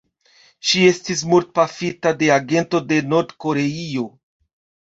Ŝi 0.69 0.79
estis 0.91 1.19
mortpafita 1.33 2.13
de 2.23 2.31
agento 2.39 2.81
de 2.93 3.01
Nord-Koreio. 3.13 4.09